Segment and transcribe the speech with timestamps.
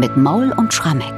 [0.00, 1.12] mit Maul und Schrammeck.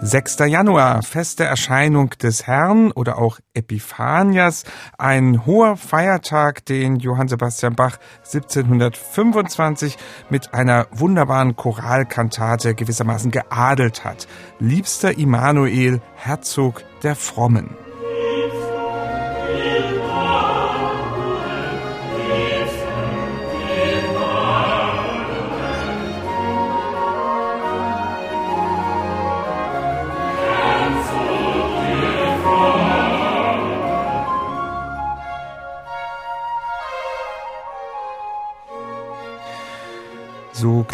[0.00, 0.38] 6.
[0.46, 4.64] Januar, feste Erscheinung des Herrn oder auch Epiphanias,
[4.98, 9.96] ein hoher Feiertag, den Johann Sebastian Bach 1725
[10.30, 14.28] mit einer wunderbaren Choralkantate gewissermaßen geadelt hat.
[14.60, 17.83] Liebster Immanuel, Herzog der Frommen.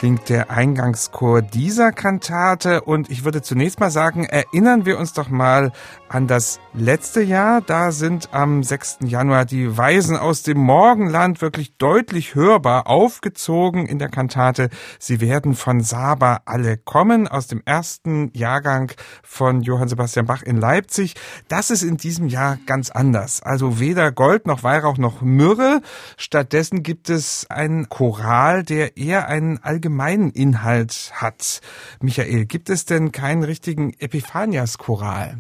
[0.01, 5.29] Klingt der Eingangschor dieser Kantate und ich würde zunächst mal sagen, erinnern wir uns doch
[5.29, 5.73] mal
[6.09, 7.61] an das letzte Jahr.
[7.61, 9.01] Da sind am 6.
[9.05, 14.71] Januar die Weisen aus dem Morgenland wirklich deutlich hörbar aufgezogen in der Kantate.
[14.99, 18.91] Sie werden von Saba alle kommen aus dem ersten Jahrgang
[19.23, 21.15] von Johann Sebastian Bach in Leipzig.
[21.49, 23.43] Das ist in diesem Jahr ganz anders.
[23.43, 25.83] Also weder Gold noch Weihrauch noch Myrrhe.
[26.17, 31.61] Stattdessen gibt es einen Choral, der eher einen einen allgemeinen Inhalt hat.
[32.01, 35.39] Michael, gibt es denn keinen richtigen Epiphanias-Choral?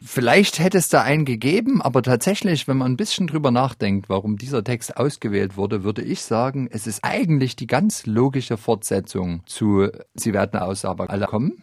[0.00, 4.38] Vielleicht hätte es da einen gegeben, aber tatsächlich, wenn man ein bisschen drüber nachdenkt, warum
[4.38, 9.88] dieser Text ausgewählt wurde, würde ich sagen, es ist eigentlich die ganz logische Fortsetzung zu
[10.14, 11.62] Sie werden aus aber alle kommen,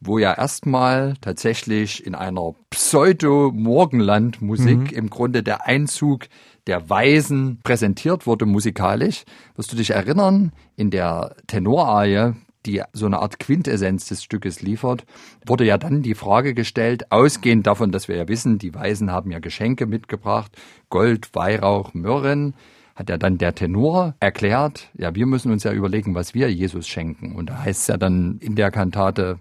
[0.00, 4.96] wo ja erstmal tatsächlich in einer Pseudo-Morgenland-Musik mhm.
[4.96, 6.28] im Grunde der Einzug
[6.66, 9.24] der Weisen präsentiert wurde musikalisch.
[9.56, 12.34] Wirst du dich erinnern, in der Tenorarie,
[12.66, 15.04] die so eine Art Quintessenz des Stückes liefert,
[15.46, 19.30] wurde ja dann die Frage gestellt, ausgehend davon, dass wir ja wissen, die Weisen haben
[19.30, 20.52] ja Geschenke mitgebracht,
[20.90, 22.54] Gold, Weihrauch, Myrrhen,
[22.94, 26.86] hat ja dann der Tenor erklärt, ja, wir müssen uns ja überlegen, was wir Jesus
[26.86, 27.34] schenken.
[27.34, 29.38] Und da heißt es ja dann in der Kantate,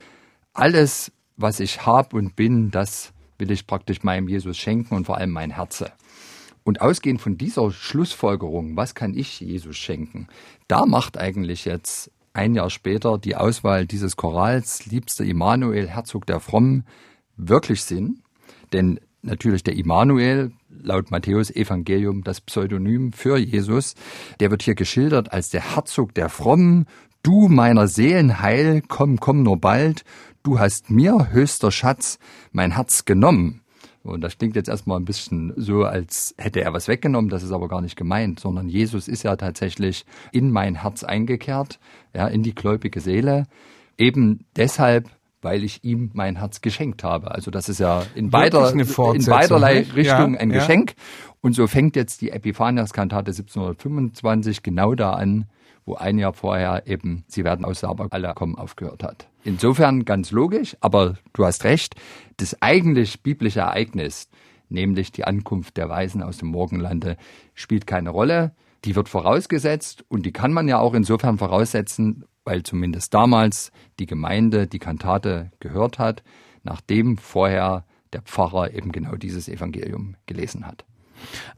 [0.60, 5.18] alles, was ich hab und bin, das will ich praktisch meinem Jesus schenken und vor
[5.18, 5.92] allem mein Herze.
[6.64, 10.28] Und ausgehend von dieser Schlussfolgerung, was kann ich Jesus schenken,
[10.68, 16.40] da macht eigentlich jetzt ein Jahr später die Auswahl dieses Chorals Liebster Immanuel, Herzog der
[16.40, 16.86] Frommen,
[17.38, 18.22] wirklich Sinn.
[18.72, 23.96] Denn natürlich der Immanuel, laut Matthäus Evangelium das Pseudonym für Jesus,
[24.40, 26.86] der wird hier geschildert als der Herzog der Frommen.
[27.22, 30.06] Du meiner Seelen Heil, komm, komm nur bald.
[30.42, 32.18] Du hast mir, höchster Schatz,
[32.54, 33.62] mein Herz genommen.
[34.04, 37.30] Und das klingt jetzt erstmal ein bisschen so, als hätte er was weggenommen.
[37.30, 41.80] Das ist aber gar nicht gemeint, sondern Jesus ist ja tatsächlich in mein Herz eingekehrt,
[42.16, 43.48] ja, in die gläubige Seele.
[43.98, 45.10] Eben deshalb,
[45.42, 47.32] weil ich ihm mein Herz geschenkt habe.
[47.32, 50.60] Also das ist ja in, beider, in beiderlei Richtung ja, ein ja.
[50.60, 50.94] Geschenk.
[51.42, 55.46] Und so fängt jetzt die Epiphanias-Kantate 1725 genau da an,
[55.86, 59.28] wo ein Jahr vorher eben Sie werden aus Saba alle kommen aufgehört hat.
[59.44, 61.96] Insofern ganz logisch, aber du hast recht,
[62.38, 64.30] das eigentlich biblische Ereignis,
[64.68, 67.18] nämlich die Ankunft der Weisen aus dem Morgenlande,
[67.54, 68.54] spielt keine Rolle.
[68.86, 74.08] Die wird vorausgesetzt und die kann man ja auch insofern voraussetzen, weil zumindest damals die
[74.08, 76.24] Gemeinde die Kantate gehört hat,
[76.64, 80.84] nachdem vorher der Pfarrer eben genau dieses Evangelium gelesen hat.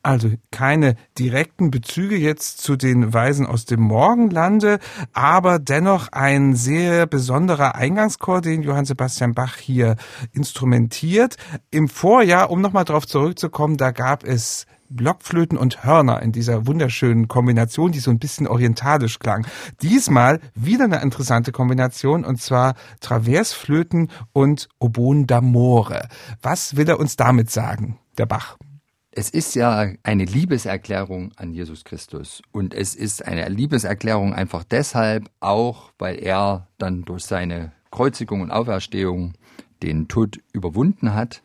[0.04, 4.80] Also keine direkten Bezüge jetzt zu den Weisen aus dem Morgenlande,
[5.14, 9.96] aber dennoch ein sehr besonderer Eingangschor, den Johann Sebastian Bach hier
[10.34, 11.38] instrumentiert.
[11.70, 17.28] Im Vorjahr, um nochmal darauf zurückzukommen, da gab es Blockflöten und Hörner in dieser wunderschönen
[17.28, 19.46] Kombination, die so ein bisschen orientalisch klang.
[19.82, 26.08] Diesmal wieder eine interessante Kombination und zwar Traversflöten und Oboen d'Amore.
[26.42, 28.58] Was will er uns damit sagen, der Bach?
[29.14, 32.42] Es ist ja eine Liebeserklärung an Jesus Christus.
[32.54, 38.52] Und es ist eine Liebeserklärung einfach deshalb auch, weil er dann durch seine Kreuzigung und
[38.52, 39.34] Auferstehung
[39.84, 41.42] den Tod überwunden hat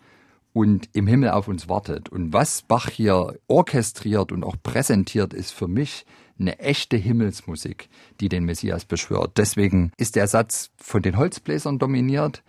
[0.57, 2.09] und im Himmel auf uns wartet.
[2.09, 6.07] Und was Bach hier orchestriert und auch präsentiert, ist für mich
[6.41, 7.91] eine echte Himmelsmusik,
[8.21, 9.33] die den Messias beschwört.
[9.37, 12.43] Deswegen ist der Satz von den Holzbläsern dominiert.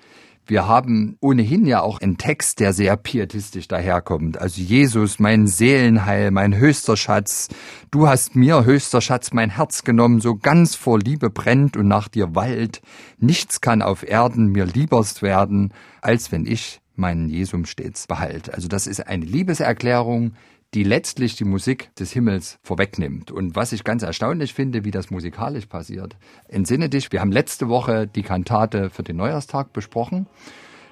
[0.45, 4.39] Wir haben ohnehin ja auch einen Text, der sehr pietistisch daherkommt.
[4.39, 7.49] Also Jesus, mein Seelenheil, mein höchster Schatz.
[7.91, 12.07] Du hast mir, höchster Schatz, mein Herz genommen, so ganz vor Liebe brennt und nach
[12.07, 12.81] dir wallt.
[13.17, 18.53] Nichts kann auf Erden mir lieberst werden, als wenn ich meinen Jesum stets behalte.
[18.53, 20.33] Also das ist eine Liebeserklärung,
[20.73, 23.31] die letztlich die Musik des Himmels vorwegnimmt.
[23.31, 26.17] Und was ich ganz erstaunlich finde, wie das musikalisch passiert.
[26.47, 30.27] Entsinne dich, wir haben letzte Woche die Kantate für den Neujahrstag besprochen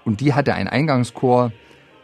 [0.05, 1.51] und die hatte einen Eingangschor,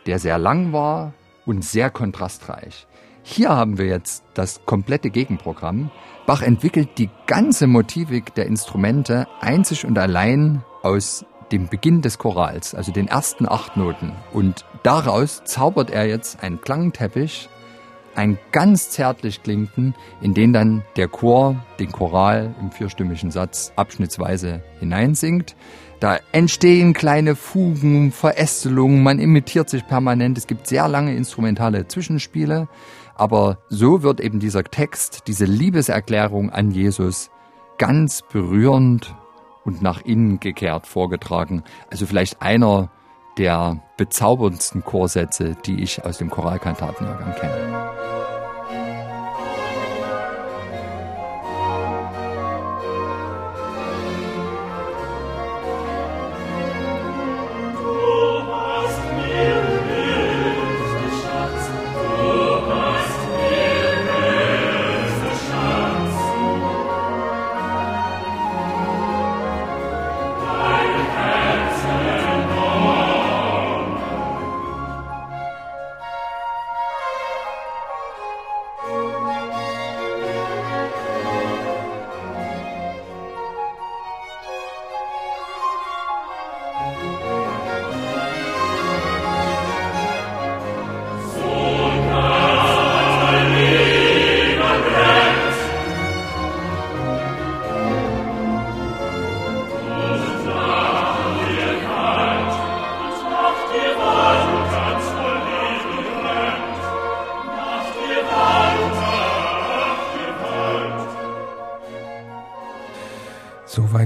[0.05, 1.13] der sehr lang war
[1.45, 2.87] und sehr kontrastreich.
[3.23, 5.91] Hier haben wir jetzt das komplette Gegenprogramm.
[6.25, 12.75] Bach entwickelt die ganze Motivik der Instrumente einzig und allein aus dem Beginn des Chorals,
[12.75, 14.13] also den ersten acht Noten.
[14.33, 17.49] Und daraus zaubert er jetzt einen Klangteppich,
[18.15, 24.63] einen ganz zärtlich klingenden, in den dann der Chor den Choral im vierstimmigen Satz abschnittsweise
[24.79, 25.55] hineinsingt.
[25.99, 30.37] Da entstehen kleine Fugen, Verästelungen, man imitiert sich permanent.
[30.37, 32.67] Es gibt sehr lange instrumentale Zwischenspiele.
[33.15, 37.29] Aber so wird eben dieser Text, diese Liebeserklärung an Jesus
[37.77, 39.15] ganz berührend
[39.63, 41.63] und nach innen gekehrt vorgetragen.
[41.89, 42.89] Also vielleicht einer
[43.37, 48.00] der bezauberndsten Chorsätze, die ich aus dem Choralkantatenjahrgang kenne.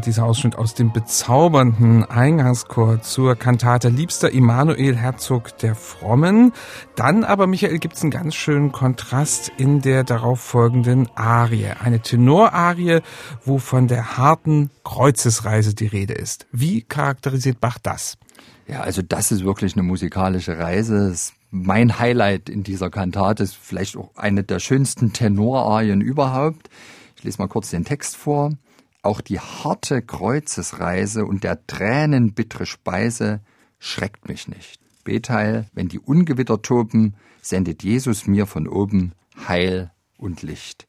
[0.06, 6.54] Dieser Ausschnitt aus dem bezaubernden Eingangschor zur Kantate Liebster Immanuel Herzog der Frommen.
[6.96, 11.72] Dann aber, Michael, gibt's einen ganz schönen Kontrast in der darauf folgenden Arie.
[11.84, 13.02] Eine Tenorarie,
[13.44, 16.46] wo von der harten Kreuzesreise die Rede ist.
[16.52, 18.18] Wie charakterisiert Bach das?
[18.68, 21.16] Ja, also das ist wirklich eine musikalische Reise.
[21.52, 26.70] Mein Highlight in dieser Kantate ist vielleicht auch eine der schönsten Tenorarien überhaupt.
[27.18, 28.52] Ich lese mal kurz den Text vor.
[29.06, 33.42] Auch die harte Kreuzesreise und der tränenbittere Speise
[33.78, 34.82] schreckt mich nicht.
[35.04, 39.12] Beteil, wenn die Ungewitter toben, sendet Jesus mir von oben
[39.48, 40.88] Heil und Licht.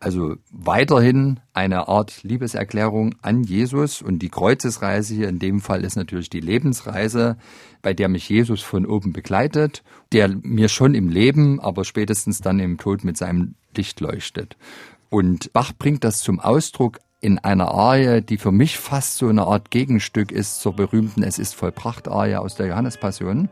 [0.00, 5.96] Also weiterhin eine Art Liebeserklärung an Jesus und die Kreuzesreise hier in dem Fall ist
[5.96, 7.36] natürlich die Lebensreise,
[7.82, 12.60] bei der mich Jesus von oben begleitet, der mir schon im Leben, aber spätestens dann
[12.60, 14.56] im Tod mit seinem Licht leuchtet.
[15.10, 19.46] Und Bach bringt das zum Ausdruck in einer Arie, die für mich fast so eine
[19.46, 23.48] Art Gegenstück ist zur berühmten Es ist vollbracht Arie aus der Johannespassion,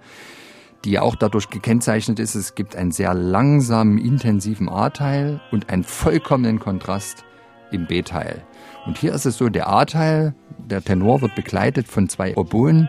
[0.84, 6.58] die auch dadurch gekennzeichnet ist, es gibt einen sehr langsamen, intensiven A-Teil und einen vollkommenen
[6.58, 7.24] Kontrast
[7.70, 8.42] im B-Teil.
[8.86, 12.88] Und hier ist es so, der A-Teil, der Tenor wird begleitet von zwei Oboen,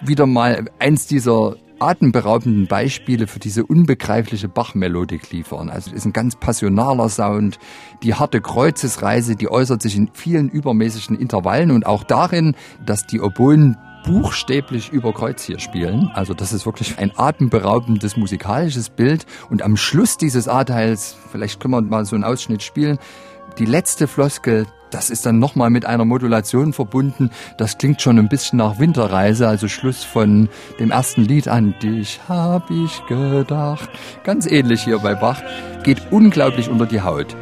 [0.00, 5.70] wieder mal eins dieser atemberaubenden Beispiele für diese unbegreifliche Bach-Melodik liefern.
[5.70, 7.58] Also es ist ein ganz passionaler Sound.
[8.02, 12.54] Die harte Kreuzesreise, die äußert sich in vielen übermäßigen Intervallen und auch darin,
[12.84, 16.10] dass die Oboen buchstäblich über Kreuz hier spielen.
[16.14, 19.26] Also das ist wirklich ein atemberaubendes musikalisches Bild.
[19.50, 22.98] Und am Schluss dieses A-Teils, vielleicht können wir mal so einen Ausschnitt spielen,
[23.58, 27.30] die letzte Floskel, das ist dann nochmal mit einer Modulation verbunden.
[27.56, 32.20] Das klingt schon ein bisschen nach Winterreise, also Schluss von dem ersten Lied an dich
[32.28, 33.88] hab ich gedacht.
[34.24, 35.42] Ganz ähnlich hier bei Bach.
[35.82, 37.36] Geht unglaublich unter die Haut.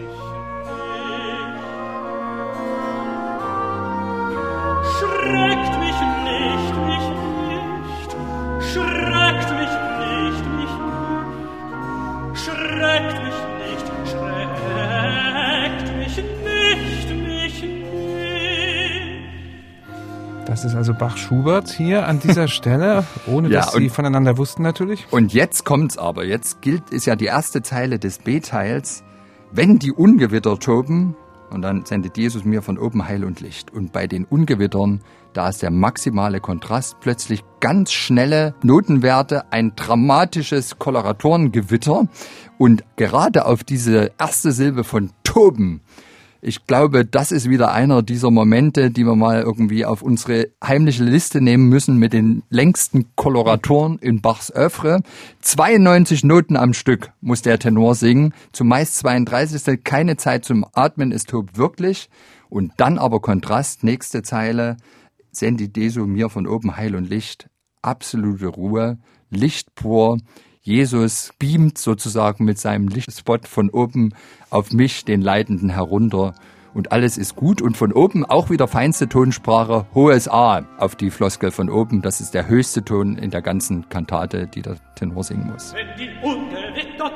[20.56, 25.06] Das ist also Bach-Schubert hier an dieser Stelle, ohne ja, dass sie voneinander wussten natürlich.
[25.10, 26.24] Und jetzt kommt's aber.
[26.24, 29.04] Jetzt gilt, ist ja die erste Zeile des B-Teils.
[29.52, 31.14] Wenn die Ungewitter toben,
[31.50, 33.70] und dann sendet Jesus mir von oben Heil und Licht.
[33.70, 35.02] Und bei den Ungewittern,
[35.34, 42.08] da ist der maximale Kontrast, plötzlich ganz schnelle Notenwerte, ein dramatisches Koloratorengewitter.
[42.56, 45.82] Und gerade auf diese erste Silbe von toben,
[46.40, 51.04] ich glaube, das ist wieder einer dieser Momente, die wir mal irgendwie auf unsere heimliche
[51.04, 55.00] Liste nehmen müssen mit den längsten Koloratoren in Bachs Öffre.
[55.40, 59.82] 92 Noten am Stück muss der Tenor singen, zumeist 32.
[59.82, 62.08] Keine Zeit zum Atmen, es tobt wirklich.
[62.48, 64.76] Und dann aber Kontrast, nächste Zeile,
[65.32, 67.48] Sendi Deso mir von oben Heil und Licht,
[67.82, 68.98] absolute Ruhe,
[69.30, 70.18] Licht pur,
[70.66, 74.12] Jesus beamt sozusagen mit seinem Lichtspot von oben
[74.50, 76.34] auf mich, den Leidenden, herunter.
[76.74, 77.62] Und alles ist gut.
[77.62, 82.02] Und von oben auch wieder feinste Tonsprache, hohes A auf die Floskel von oben.
[82.02, 85.72] Das ist der höchste Ton in der ganzen Kantate, die der Tenor singen muss.
[85.72, 87.12] Wenn die ungewittert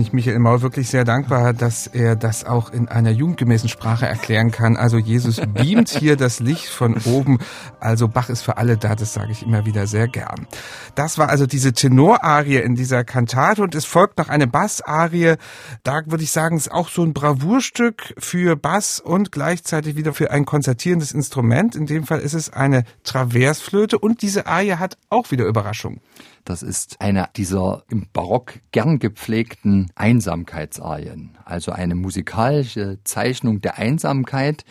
[0.00, 4.50] ich Michael Maul wirklich sehr dankbar, dass er das auch in einer jugendgemäßen Sprache erklären
[4.50, 4.76] kann.
[4.76, 7.38] Also Jesus beamt hier das Licht von oben.
[7.78, 10.46] Also Bach ist für alle da, das sage ich immer wieder sehr gern.
[10.94, 15.36] Das war also diese Tenorarie in dieser Kantate und es folgt noch eine Bassarie.
[15.82, 20.30] Da würde ich sagen, ist auch so ein Bravourstück für Bass und gleichzeitig wieder für
[20.30, 21.76] ein konzertierendes Instrument.
[21.76, 26.00] In dem Fall ist es eine Traversflöte und diese Arie hat auch wieder Überraschung.
[26.44, 34.64] Das ist eine dieser im Barock gern gepflegten Einsamkeitsarien, also eine musikalische Zeichnung der Einsamkeit,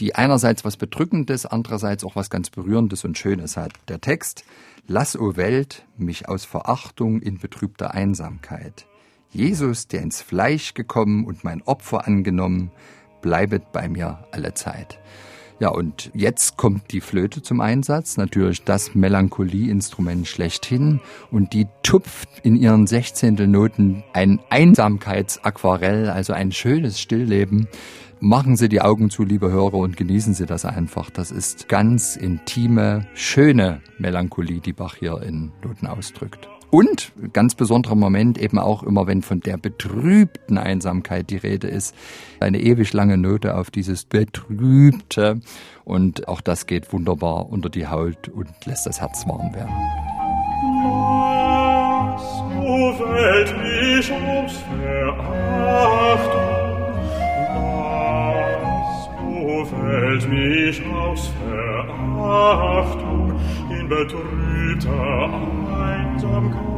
[0.00, 3.72] die einerseits was Bedrückendes, andererseits auch was ganz Berührendes und Schönes hat.
[3.88, 4.44] Der Text
[4.86, 8.86] Lass, o Welt, mich aus Verachtung in betrübter Einsamkeit.
[9.30, 12.70] Jesus, der ins Fleisch gekommen und mein Opfer angenommen,
[13.22, 14.98] bleibet bei mir alle Zeit.
[15.60, 22.28] Ja, und jetzt kommt die Flöte zum Einsatz, natürlich das Melancholieinstrument schlechthin und die tupft
[22.42, 27.68] in ihren Sechzehntelnoten ein Einsamkeitsaquarell, also ein schönes Stillleben.
[28.18, 31.10] Machen Sie die Augen zu, liebe Hörer, und genießen Sie das einfach.
[31.10, 36.48] Das ist ganz intime, schöne Melancholie, die Bach hier in Noten ausdrückt.
[36.74, 41.94] Und ganz besonderer Moment eben auch immer, wenn von der betrübten Einsamkeit die Rede ist,
[42.40, 45.38] eine ewig lange Note auf dieses Betrübte.
[45.84, 49.72] Und auch das geht wunderbar unter die Haut und lässt das Herz warm werden.
[52.18, 55.44] So fällt mich ums Verachtung,
[59.22, 61.30] so fällt mich aus
[62.18, 63.40] Verachtung
[63.70, 65.30] in betrübter
[65.70, 66.13] Einsamkeit.
[66.34, 66.73] Barbecue.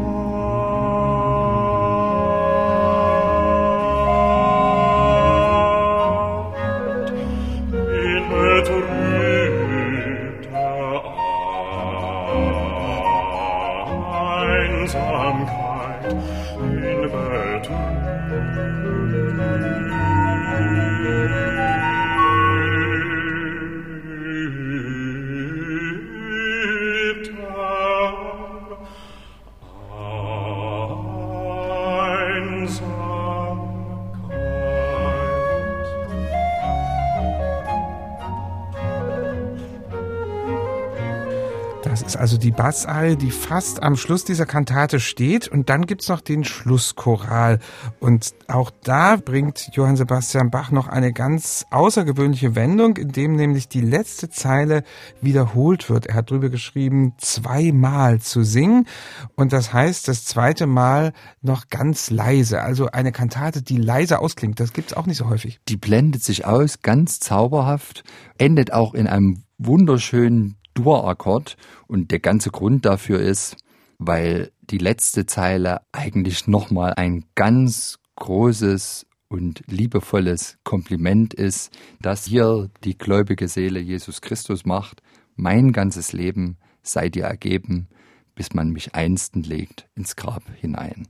[42.17, 45.49] Also die Bassarie, die fast am Schluss dieser Kantate steht.
[45.49, 47.59] Und dann gibt's noch den Schlusschoral.
[48.01, 53.81] Und auch da bringt Johann Sebastian Bach noch eine ganz außergewöhnliche Wendung, indem nämlich die
[53.81, 54.83] letzte Zeile
[55.21, 56.07] wiederholt wird.
[56.07, 58.87] Er hat drüber geschrieben, zweimal zu singen.
[59.35, 62.63] Und das heißt, das zweite Mal noch ganz leise.
[62.63, 64.61] Also eine Kantate, die leise ausklingt.
[64.61, 65.61] Das gibt's auch nicht so häufig.
[65.69, 68.05] Die blendet sich aus, ganz zauberhaft,
[68.39, 71.57] endet auch in einem wunderschönen Dur-Akkord
[71.89, 73.57] und der ganze Grund dafür ist,
[73.99, 82.71] weil die letzte Zeile eigentlich nochmal ein ganz großes und liebevolles Kompliment ist, dass hier
[82.85, 85.03] die gläubige Seele Jesus Christus macht.
[85.35, 87.89] Mein ganzes Leben sei dir ergeben,
[88.35, 91.09] bis man mich einsten legt ins Grab hinein.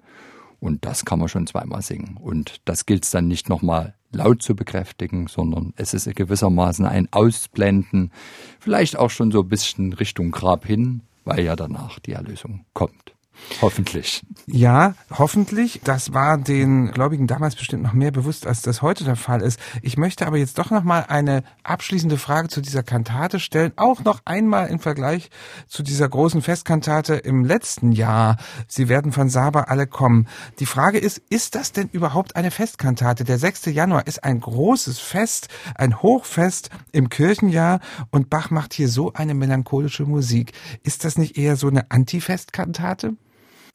[0.61, 2.17] Und das kann man schon zweimal singen.
[2.17, 7.09] Und das gilt es dann nicht nochmal laut zu bekräftigen, sondern es ist gewissermaßen ein
[7.13, 8.13] Ausblenden,
[8.61, 13.16] vielleicht auch schon so ein bisschen Richtung Grab hin, weil ja danach die Erlösung kommt.
[13.63, 14.23] Hoffentlich.
[14.47, 15.81] Ja, hoffentlich.
[15.85, 19.59] Das war den Gläubigen damals bestimmt noch mehr bewusst, als das heute der Fall ist.
[19.83, 23.73] Ich möchte aber jetzt doch noch mal eine abschließende Frage zu dieser Kantate stellen.
[23.77, 25.31] Auch noch einmal im Vergleich
[25.69, 28.37] zu dieser großen Festkantate im letzten Jahr.
[28.69, 30.29] Sie werden von Saba alle kommen.
[30.59, 33.25] Die Frage ist, ist das denn überhaupt eine Festkantate?
[33.25, 33.67] Der 6.
[33.67, 39.35] Januar ist ein großes Fest, ein Hochfest im Kirchenjahr und Bach macht hier so eine
[39.35, 40.53] melancholische Musik.
[40.83, 43.17] Ist das nicht eher so eine Antifestkantate?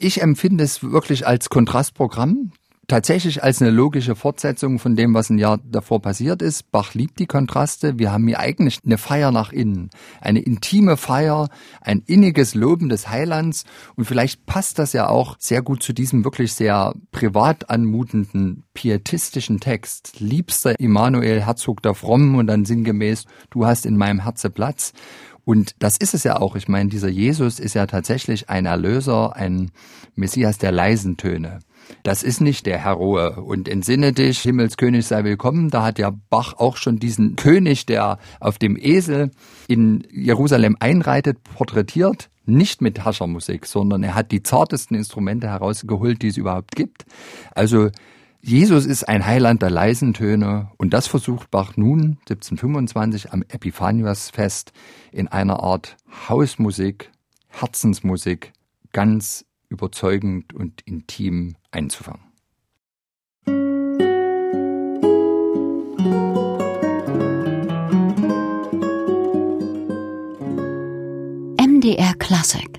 [0.03, 2.53] Ich empfinde es wirklich als Kontrastprogramm.
[2.87, 6.71] Tatsächlich als eine logische Fortsetzung von dem, was ein Jahr davor passiert ist.
[6.71, 7.97] Bach liebt die Kontraste.
[7.99, 13.09] Wir haben hier eigentlich eine Feier nach innen, eine intime Feier, ein inniges Loben des
[13.09, 13.63] Heilands.
[13.95, 19.59] Und vielleicht passt das ja auch sehr gut zu diesem wirklich sehr privat anmutenden, pietistischen
[19.59, 20.19] Text.
[20.19, 24.93] Liebster Immanuel, Herzog der Frommen und dann sinngemäß, du hast in meinem Herze Platz.
[25.43, 26.55] Und das ist es ja auch.
[26.55, 29.71] Ich meine, dieser Jesus ist ja tatsächlich ein Erlöser, ein
[30.15, 31.59] Messias der leisen Töne.
[32.03, 33.41] Das ist nicht der Heroe.
[33.41, 35.69] Und entsinne dich, Himmelskönig sei willkommen.
[35.69, 39.31] Da hat ja Bach auch schon diesen König, der auf dem Esel
[39.67, 42.29] in Jerusalem einreitet, porträtiert.
[42.45, 47.05] Nicht mit Haschermusik, sondern er hat die zartesten Instrumente herausgeholt, die es überhaupt gibt.
[47.53, 47.89] Also
[48.43, 54.73] Jesus ist ein Heiland der leisen Töne und das versucht Bach nun 1725 am Epiphaniasfest
[55.11, 55.95] in einer Art
[56.27, 57.11] Hausmusik,
[57.49, 58.51] Herzensmusik
[58.93, 62.21] ganz überzeugend und intim einzufangen.
[71.57, 72.69] MDR Classic